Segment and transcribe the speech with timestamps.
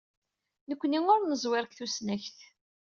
[0.69, 2.37] Nekkni ur neẓwir deg tusnakt.